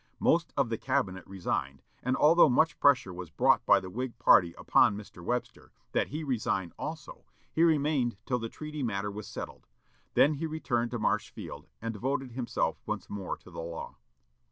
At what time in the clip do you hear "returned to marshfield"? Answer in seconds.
10.47-11.67